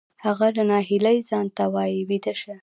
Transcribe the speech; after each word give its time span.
هغه 0.25 0.47
له 0.55 0.63
ناهیلۍ 0.71 1.17
ځان 1.29 1.47
ته 1.57 1.63
وایی 1.73 1.99
ویده 2.09 2.33
شه 2.41 2.55